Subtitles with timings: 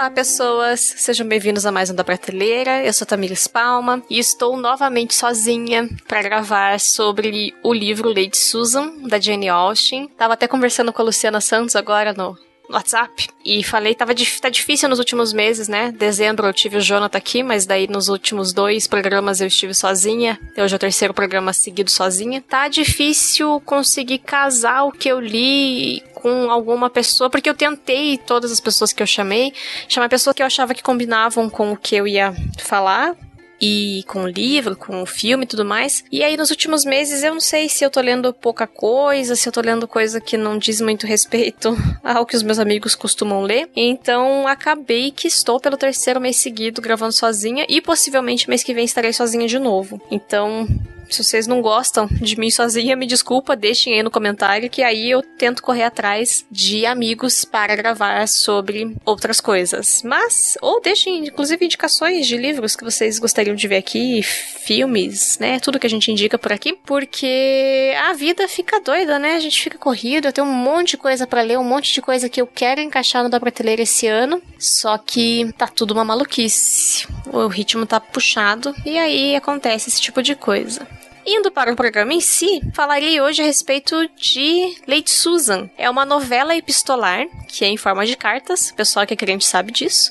[0.00, 0.80] Olá, pessoas!
[0.80, 2.82] Sejam bem-vindos a mais um da Prateleira.
[2.82, 9.06] Eu sou Tamires Palma e estou novamente sozinha para gravar sobre o livro Lady Susan,
[9.06, 10.08] da Jane Austen.
[10.16, 12.34] Tava até conversando com a Luciana Santos agora no,
[12.70, 15.92] WhatsApp e falei, tava tá difícil nos últimos meses, né?
[15.92, 20.38] Dezembro eu tive o Jonathan aqui, mas daí nos últimos dois programas eu estive sozinha.
[20.56, 22.42] Hoje é o terceiro programa seguido sozinha.
[22.46, 28.52] Tá difícil conseguir casar o que eu li com alguma pessoa, porque eu tentei todas
[28.52, 29.52] as pessoas que eu chamei,
[29.88, 33.16] chamar pessoas que eu achava que combinavam com o que eu ia falar,
[33.60, 36.04] e com o livro, com o filme e tudo mais.
[36.10, 39.48] E aí nos últimos meses eu não sei se eu tô lendo pouca coisa, se
[39.48, 43.42] eu tô lendo coisa que não diz muito respeito ao que os meus amigos costumam
[43.42, 43.68] ler.
[43.76, 48.84] Então acabei que estou pelo terceiro mês seguido gravando sozinha e possivelmente mês que vem
[48.84, 50.00] estarei sozinha de novo.
[50.10, 50.66] Então
[51.10, 55.10] se vocês não gostam de mim sozinha, me desculpa, deixem aí no comentário que aí
[55.10, 60.02] eu tento correr atrás de amigos para gravar sobre outras coisas.
[60.04, 65.58] Mas, ou deixem inclusive indicações de livros que vocês gostariam de ver aqui, filmes, né?
[65.60, 69.34] Tudo que a gente indica por aqui, porque a vida fica doida, né?
[69.34, 72.02] A gente fica corrido, eu tenho um monte de coisa para ler, um monte de
[72.02, 76.04] coisa que eu quero encaixar no da prateleira esse ano, só que tá tudo uma
[76.04, 77.06] maluquice.
[77.32, 80.86] O ritmo tá puxado e aí acontece esse tipo de coisa.
[81.32, 85.70] Indo para o programa em si, falarei hoje a respeito de Lady Susan.
[85.78, 89.46] É uma novela epistolar, que é em forma de cartas, o pessoal que é crente
[89.46, 90.10] sabe disso,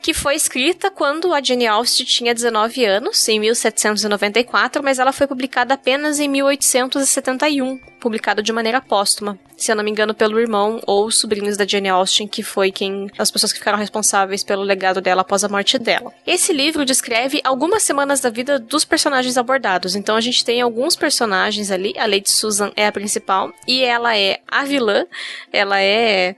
[0.00, 5.26] que foi escrita quando a Jane Austen tinha 19 anos, em 1794, mas ela foi
[5.26, 10.80] publicada apenas em 1871, publicada de maneira póstuma, se eu não me engano, pelo irmão
[10.86, 15.00] ou sobrinhos da Jane Austen, que foi quem as pessoas que ficaram responsáveis pelo legado
[15.00, 16.12] dela após a morte dela.
[16.26, 20.94] Esse livro descreve algumas semanas da vida dos personagens abordados, então a gente tem alguns
[20.94, 21.94] personagens ali.
[21.98, 25.06] A Lady Susan é a principal e ela é a vilã.
[25.52, 26.36] Ela é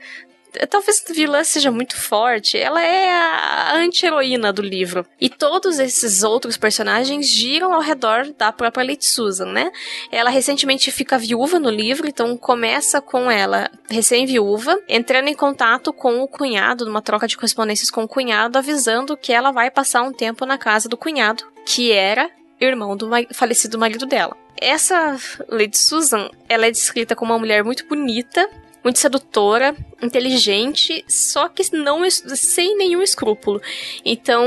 [0.70, 5.04] talvez vilã seja muito forte, ela é a anti-heroína do livro.
[5.20, 9.70] E todos esses outros personagens giram ao redor da própria Lady Susan, né?
[10.10, 16.20] Ela recentemente fica viúva no livro, então começa com ela recém-viúva, entrando em contato com
[16.20, 20.12] o cunhado, numa troca de correspondências com o cunhado, avisando que ela vai passar um
[20.12, 22.30] tempo na casa do cunhado, que era
[22.60, 24.36] irmão do falecido marido dela.
[24.58, 25.18] Essa
[25.48, 28.48] Lady Susan, ela é descrita como uma mulher muito bonita,
[28.82, 33.60] muito sedutora, inteligente, só que não sem nenhum escrúpulo.
[34.04, 34.44] Então,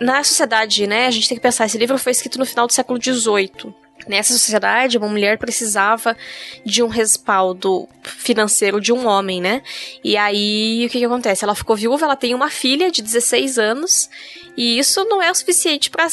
[0.00, 2.72] na sociedade, né, a gente tem que pensar, esse livro foi escrito no final do
[2.72, 3.74] século XVIII.
[4.06, 6.16] Nessa sociedade, uma mulher precisava
[6.64, 9.62] de um respaldo financeiro de um homem, né?
[10.02, 11.44] E aí, o que, que acontece?
[11.44, 14.10] Ela ficou viúva, ela tem uma filha de 16 anos,
[14.56, 16.06] e isso não é o suficiente para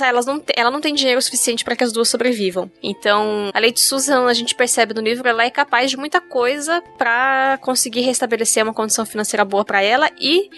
[0.00, 2.70] elas não ela não tem dinheiro suficiente para que as duas sobrevivam.
[2.82, 6.82] Então, a Lady Susan, a gente percebe no livro, ela é capaz de muita coisa
[6.96, 10.48] para conseguir restabelecer uma condição financeira boa para ela e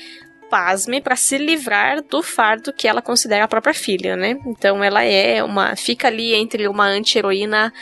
[0.49, 4.39] pasme, para se livrar do fardo que ela considera a própria filha, né?
[4.47, 5.77] Então ela é uma.
[5.77, 7.73] fica ali entre uma anti-heroína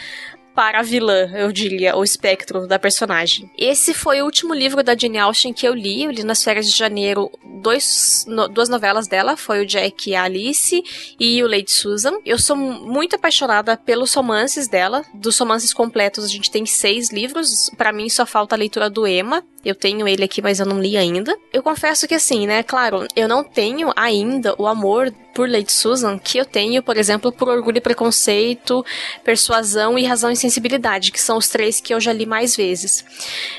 [0.56, 3.50] para a vilã, eu diria, o espectro da personagem.
[3.59, 6.05] Esse foi o último livro da Jane Austen que eu li.
[6.05, 10.15] Eu li nas férias de janeiro dois, no, duas novelas dela, foi o Jack e
[10.15, 10.82] a Alice
[11.21, 12.15] e o Lady Susan.
[12.25, 15.05] Eu sou muito apaixonada pelos romances dela.
[15.12, 17.71] Dos romances completos, a gente tem seis livros.
[17.76, 19.44] Para mim, só falta a leitura do Emma.
[19.66, 21.37] Eu tenho ele aqui, mas eu não li ainda.
[21.53, 22.62] Eu confesso que assim, né?
[22.62, 27.31] Claro, eu não tenho ainda o amor por Lady Susan que eu tenho, por exemplo,
[27.31, 28.82] por Orgulho e Preconceito,
[29.22, 33.05] Persuasão e Razão e Sensibilidade, que são os três que eu já li mais vezes.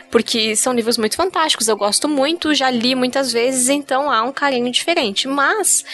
[0.10, 4.32] Porque são livros muito fantásticos, eu gosto muito, já li muitas vezes, então há um
[4.32, 5.28] carinho diferente.
[5.28, 5.86] Mas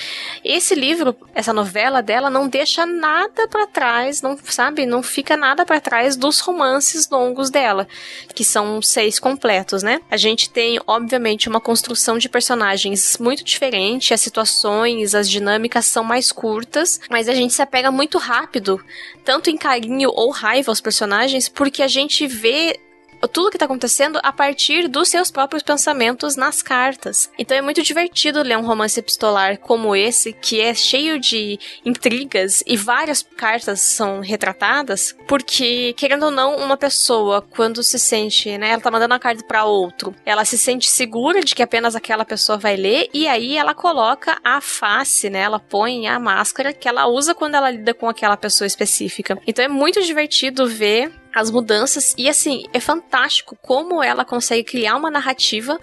[0.42, 4.86] esse livro, essa novela dela, não deixa nada para trás, não sabe?
[4.86, 7.90] Não fica nada para trás dos romances longos dela,
[8.34, 10.00] que são seis completos, né?
[10.10, 16.04] A gente tem, obviamente, uma construção de personagens muito diferente, as situações, as dinâmicas são
[16.04, 18.84] mais curtas, mas a gente se apega muito rápido,
[19.24, 22.80] tanto em carinho ou raiva aos personagens, porque a gente vê
[23.28, 27.30] tudo que tá acontecendo a partir dos seus próprios pensamentos nas cartas.
[27.38, 32.64] Então é muito divertido ler um romance epistolar como esse, que é cheio de intrigas
[32.66, 38.70] e várias cartas são retratadas, porque, querendo ou não, uma pessoa, quando se sente, né,
[38.70, 42.26] ela tá mandando uma carta para outro, ela se sente segura de que apenas aquela
[42.26, 46.88] pessoa vai ler, e aí ela coloca a face, né, ela põe a máscara que
[46.88, 49.38] ela usa quando ela lida com aquela pessoa específica.
[49.48, 54.96] Então é muito divertido ver as mudanças e assim, é fantástico como ela consegue criar
[54.96, 55.80] uma narrativa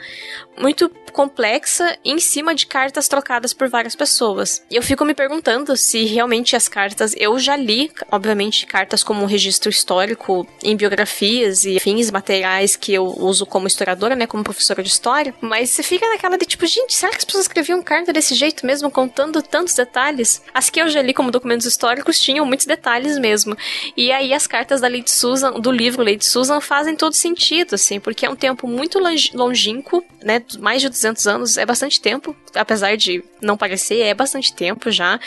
[0.58, 4.62] muito complexa em cima de cartas trocadas por várias pessoas.
[4.70, 9.22] E eu fico me perguntando se realmente as cartas, eu já li, obviamente, cartas como
[9.22, 14.44] um registro histórico em biografias e fins materiais que eu uso como historiadora, né, como
[14.44, 17.82] professora de história, mas você fica naquela de tipo, gente, será que as pessoas escreviam
[17.82, 20.42] carta desse jeito mesmo, contando tantos detalhes?
[20.54, 23.56] As que eu já li como documentos históricos tinham muitos detalhes mesmo.
[23.96, 27.98] E aí as cartas da Lady Susan, do livro Lady Susan, fazem todo sentido, assim,
[27.98, 28.98] porque é um tempo muito
[29.34, 34.52] longínquo, né, mais de 200 anos é bastante tempo, apesar de não parecer, é bastante
[34.52, 35.18] tempo já.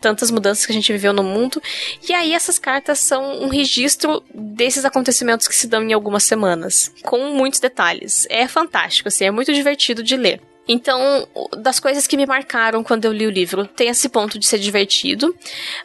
[0.00, 1.60] Tantas mudanças que a gente viveu no mundo.
[2.08, 6.94] E aí, essas cartas são um registro desses acontecimentos que se dão em algumas semanas,
[7.02, 8.24] com muitos detalhes.
[8.30, 10.40] É fantástico, assim, é muito divertido de ler.
[10.68, 11.26] Então,
[11.56, 14.58] das coisas que me marcaram quando eu li o livro, tem esse ponto de ser
[14.58, 15.34] divertido,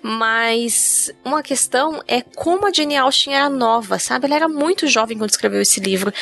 [0.02, 4.26] mas uma questão é como a Jane Austen era nova, sabe?
[4.26, 6.14] Ela era muito jovem quando escreveu esse livro.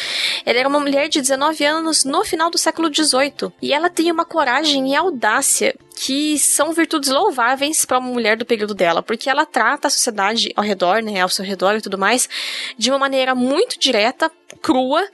[0.46, 4.12] Ela era uma mulher de 19 anos no final do século XVIII, e ela tem
[4.12, 9.30] uma coragem e audácia que são virtudes louváveis para uma mulher do período dela, porque
[9.30, 12.28] ela trata a sociedade ao redor, né, ao seu redor e tudo mais,
[12.78, 14.32] de uma maneira muito direta,
[14.62, 15.08] crua,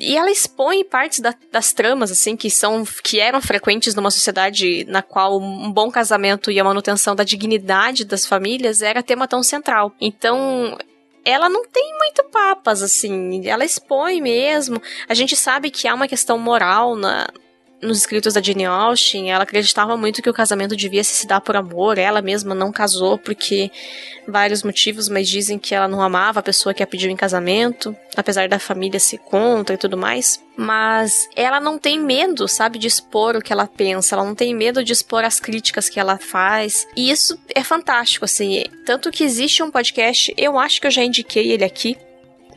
[0.00, 4.84] e ela expõe partes da, das tramas, assim, que são que eram frequentes numa sociedade
[4.86, 9.42] na qual um bom casamento e a manutenção da dignidade das famílias era tema tão
[9.42, 9.94] central.
[10.00, 10.76] Então,
[11.24, 14.80] ela não tem muito papas, assim, ela expõe mesmo.
[15.08, 17.28] A gente sabe que há uma questão moral na,
[17.82, 21.56] nos escritos da Jane Austen, ela acreditava muito que o casamento devia se dar por
[21.56, 21.98] amor.
[21.98, 23.70] Ela mesma não casou porque
[24.26, 27.96] vários motivos, mas dizem que ela não amava a pessoa que a pediu em casamento,
[28.16, 30.42] apesar da família ser contra e tudo mais.
[30.56, 34.54] Mas ela não tem medo, sabe, de expor o que ela pensa, ela não tem
[34.54, 36.86] medo de expor as críticas que ela faz.
[36.94, 38.64] E isso é fantástico, assim.
[38.84, 41.96] Tanto que existe um podcast, eu acho que eu já indiquei ele aqui,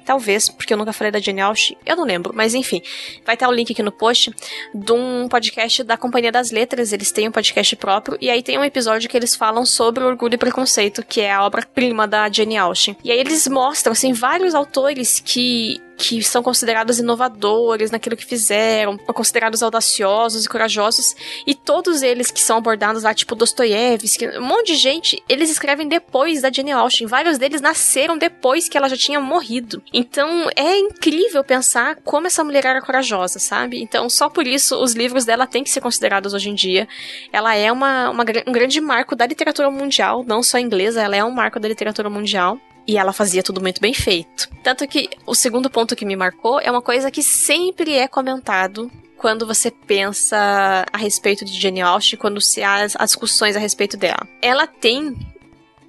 [0.05, 2.81] Talvez, porque eu nunca falei da Jane Austen, eu não lembro, mas enfim.
[3.25, 4.33] Vai estar o link aqui no post
[4.73, 8.57] de um podcast da Companhia das Letras, eles têm um podcast próprio, e aí tem
[8.57, 12.57] um episódio que eles falam sobre Orgulho e Preconceito, que é a obra-prima da Jane
[12.57, 12.97] Austen.
[13.03, 18.97] E aí eles mostram, assim, vários autores que que são considerados inovadores naquilo que fizeram,
[18.97, 24.67] considerados audaciosos e corajosos, e todos eles que são abordados lá, tipo Dostoiévski, um monte
[24.67, 27.07] de gente, eles escrevem depois da Jane Austen.
[27.07, 29.81] Vários deles nasceram depois que ela já tinha morrido.
[29.93, 33.81] Então é incrível pensar como essa mulher era corajosa, sabe?
[33.81, 36.87] Então só por isso os livros dela têm que ser considerados hoje em dia.
[37.31, 41.23] Ela é uma, uma um grande marco da literatura mundial, não só inglesa, ela é
[41.23, 42.59] um marco da literatura mundial.
[42.87, 44.49] E ela fazia tudo muito bem feito.
[44.61, 48.91] Tanto que o segundo ponto que me marcou é uma coisa que sempre é comentado
[49.17, 53.95] quando você pensa a respeito de Jane Austen, quando se há as discussões a respeito
[53.95, 54.27] dela.
[54.41, 55.15] Ela tem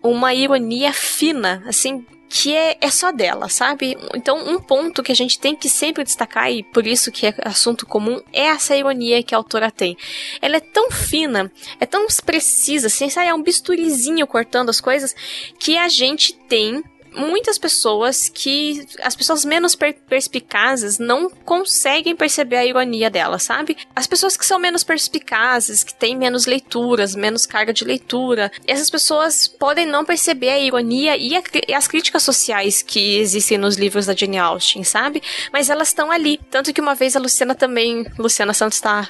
[0.05, 3.97] uma ironia fina, assim, que é, é só dela, sabe?
[4.15, 7.35] Então, um ponto que a gente tem que sempre destacar, e por isso que é
[7.45, 9.97] assunto comum, é essa ironia que a autora tem.
[10.43, 13.29] Ela é tão fina, é tão precisa, assim, sabe?
[13.29, 15.15] É um bisturizinho cortando as coisas,
[15.59, 16.83] que a gente tem
[17.15, 23.77] muitas pessoas que as pessoas menos per perspicazes não conseguem perceber a ironia dela, sabe?
[23.95, 28.91] As pessoas que são menos perspicazes, que têm menos leituras, menos carga de leitura, essas
[28.91, 33.77] pessoas podem não perceber a ironia e, a, e as críticas sociais que existem nos
[33.77, 35.23] livros da Jane Austen, sabe?
[35.53, 36.39] Mas elas estão ali.
[36.51, 39.09] Tanto que uma vez a Luciana também, Luciana Santos está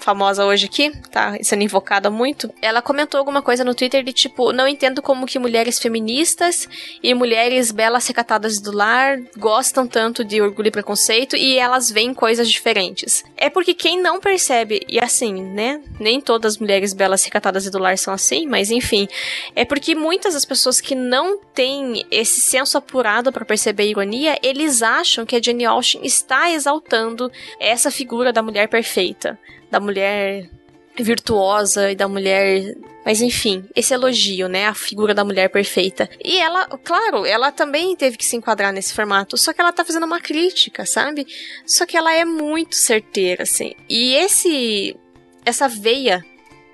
[0.00, 4.52] famosa hoje aqui, tá sendo invocada muito, ela comentou alguma coisa no Twitter de tipo,
[4.52, 6.68] não entendo como que mulheres feministas
[7.02, 12.14] e mulheres belas recatadas do lar gostam tanto de orgulho e preconceito e elas veem
[12.14, 13.24] coisas diferentes.
[13.36, 17.78] É porque quem não percebe, e assim, né, nem todas as mulheres belas recatadas do
[17.78, 19.08] lar são assim, mas enfim,
[19.54, 24.38] é porque muitas das pessoas que não têm esse senso apurado para perceber a ironia,
[24.42, 27.30] eles acham que a Jane Austen está exaltando
[27.60, 29.38] essa figura da mulher perfeita
[29.70, 30.48] da mulher
[31.02, 32.74] virtuosa e da mulher.
[33.04, 34.66] Mas enfim, esse elogio, né?
[34.66, 36.08] A figura da mulher perfeita.
[36.24, 39.84] E ela, claro, ela também teve que se enquadrar nesse formato, só que ela tá
[39.84, 41.26] fazendo uma crítica, sabe?
[41.64, 43.74] Só que ela é muito certeira, assim.
[43.88, 44.96] E esse.
[45.44, 46.24] Essa veia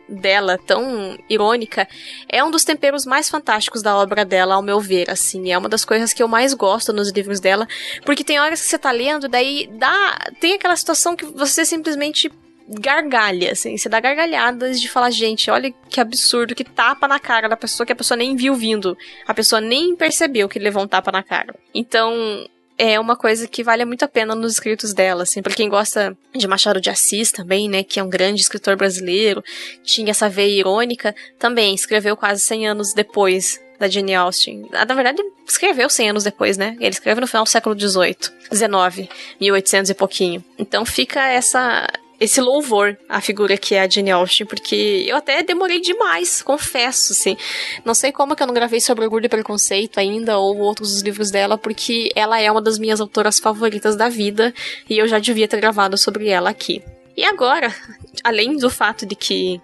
[0.08, 1.86] dela, tão irônica,
[2.28, 5.52] é um dos temperos mais fantásticos da obra dela, ao meu ver, assim.
[5.52, 7.68] É uma das coisas que eu mais gosto nos livros dela,
[8.04, 10.30] porque tem horas que você tá lendo, daí dá.
[10.40, 12.30] Tem aquela situação que você simplesmente
[12.68, 17.48] gargalha, assim, você dá gargalhadas de falar, gente, olha que absurdo, que tapa na cara
[17.48, 18.96] da pessoa que a pessoa nem viu vindo.
[19.26, 21.54] A pessoa nem percebeu que levou um tapa na cara.
[21.74, 25.68] Então, é uma coisa que vale muito a pena nos escritos dela, assim, pra quem
[25.68, 29.44] gosta de Machado de Assis também, né, que é um grande escritor brasileiro,
[29.84, 34.68] tinha essa veia irônica, também escreveu quase 100 anos depois da Jane Austen.
[34.70, 36.76] Na verdade, escreveu 100 anos depois, né?
[36.78, 38.16] Ele escreve no final do século XVIII,
[38.52, 39.08] XIX,
[39.40, 40.44] 1800 e pouquinho.
[40.56, 41.88] Então fica essa
[42.22, 47.12] esse louvor à figura que é a Jane Austen, porque eu até demorei demais, confesso,
[47.12, 47.36] assim.
[47.84, 51.02] Não sei como que eu não gravei sobre Orgulho e Preconceito ainda, ou outros dos
[51.02, 54.54] livros dela, porque ela é uma das minhas autoras favoritas da vida,
[54.88, 56.80] e eu já devia ter gravado sobre ela aqui.
[57.16, 57.74] E agora,
[58.22, 59.60] além do fato de que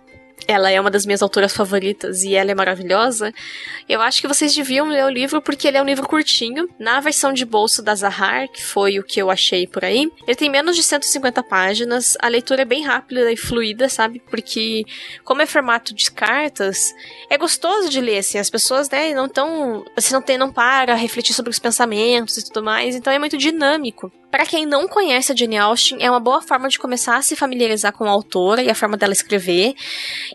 [0.47, 3.33] ela é uma das minhas autoras favoritas e ela é maravilhosa,
[3.89, 6.69] eu acho que vocês deviam ler o livro porque ele é um livro curtinho.
[6.79, 10.37] Na versão de bolso da Zahar, que foi o que eu achei por aí, ele
[10.37, 14.21] tem menos de 150 páginas, a leitura é bem rápida e fluida, sabe?
[14.31, 14.85] Porque,
[15.25, 16.93] como é formato de cartas,
[17.31, 19.85] é gostoso de ler, assim, as pessoas, né, não tão.
[19.95, 23.37] Você não tem, não para refletir sobre os pensamentos e tudo mais, então é muito
[23.37, 24.13] dinâmico.
[24.31, 27.35] Para quem não conhece a Jane Austen, é uma boa forma de começar a se
[27.35, 29.75] familiarizar com a autora e a forma dela escrever.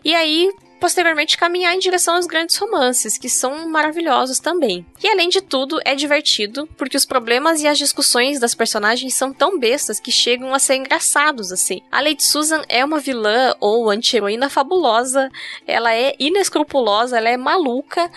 [0.04, 0.50] E aí,
[0.84, 4.84] posteriormente caminhar em direção aos grandes romances, que são maravilhosos também.
[5.02, 9.32] E além de tudo, é divertido, porque os problemas e as discussões das personagens são
[9.32, 11.80] tão bestas que chegam a ser engraçados, assim.
[11.90, 15.30] A Lady Susan é uma vilã ou anti-heroína fabulosa,
[15.66, 18.10] ela é inescrupulosa, ela é maluca,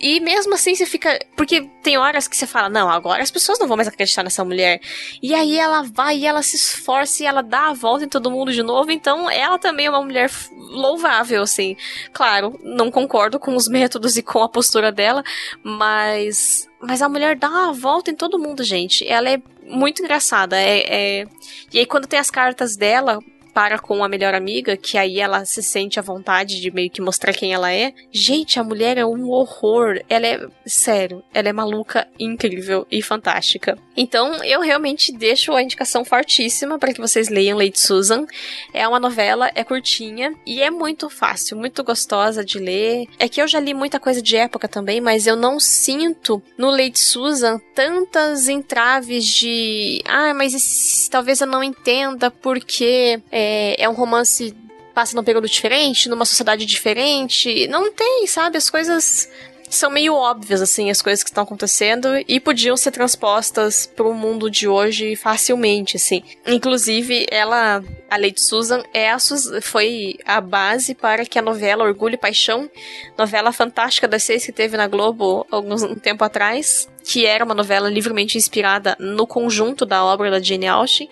[0.00, 1.18] e mesmo assim você fica.
[1.36, 4.44] Porque tem horas que você fala, não, agora as pessoas não vão mais acreditar nessa
[4.44, 4.80] mulher.
[5.22, 8.30] E aí ela vai e ela se esforça e ela dá a volta em todo
[8.30, 8.90] mundo de novo.
[8.90, 11.76] Então ela também é uma mulher louvável, assim.
[12.12, 15.22] Claro, não concordo com os métodos e com a postura dela,
[15.62, 16.68] mas.
[16.80, 19.06] Mas a mulher dá a volta em todo mundo, gente.
[19.06, 20.56] Ela é muito engraçada.
[20.58, 21.26] É, é...
[21.70, 23.18] E aí, quando tem as cartas dela,
[23.50, 27.02] para com a melhor amiga, que aí ela se sente à vontade de meio que
[27.02, 27.92] mostrar quem ela é.
[28.12, 30.00] Gente, a mulher é um horror.
[30.08, 33.78] Ela é, sério, ela é maluca, incrível e fantástica.
[33.96, 38.26] Então, eu realmente deixo a indicação fortíssima para que vocês leiam Lady Susan.
[38.72, 43.06] É uma novela, é curtinha e é muito fácil, muito gostosa de ler.
[43.18, 46.70] É que eu já li muita coisa de época também, mas eu não sinto no
[46.70, 53.82] Lady Susan tantas entraves de, ah, mas esse, talvez eu não entenda porque é, é,
[53.82, 54.54] é um romance
[54.94, 57.66] passa num período diferente, numa sociedade diferente.
[57.68, 58.58] Não tem, sabe?
[58.58, 59.28] As coisas
[59.70, 64.12] são meio óbvias, assim, as coisas que estão acontecendo e podiam ser transpostas para o
[64.12, 66.22] mundo de hoje facilmente, assim.
[66.46, 69.16] Inclusive, ela, a Lady Susan, é a,
[69.62, 72.68] foi a base para que a novela Orgulho e Paixão,
[73.16, 77.56] novela fantástica das seis que teve na Globo alguns um tempo atrás, que era uma
[77.56, 81.08] novela livremente inspirada no conjunto da obra da Jane Austen.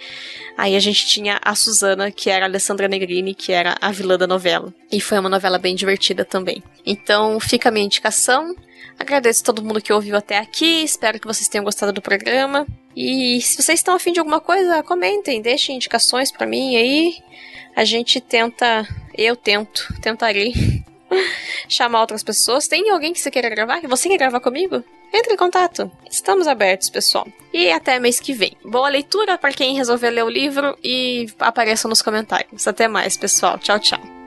[0.56, 4.16] Aí a gente tinha a Susana, que era a Alessandra Negrini, que era a vilã
[4.16, 4.72] da novela.
[4.92, 6.62] E foi uma novela bem divertida também.
[6.86, 8.54] Então fica a minha indicação.
[8.96, 10.84] Agradeço a todo mundo que ouviu até aqui.
[10.84, 12.64] Espero que vocês tenham gostado do programa.
[12.94, 17.16] E se vocês estão afim de alguma coisa, comentem, deixem indicações para mim aí.
[17.74, 18.86] A gente tenta,
[19.16, 20.84] eu tento, tentarei
[21.68, 22.68] chamar outras pessoas.
[22.68, 23.80] Tem alguém que você queira gravar?
[23.82, 24.82] Você quer gravar comigo?
[25.12, 25.90] Entre em contato.
[26.10, 27.26] Estamos abertos, pessoal.
[27.52, 28.56] E até mês que vem.
[28.64, 32.66] Boa leitura para quem resolver ler o livro e apareça nos comentários.
[32.68, 33.58] Até mais, pessoal.
[33.58, 34.17] Tchau, tchau.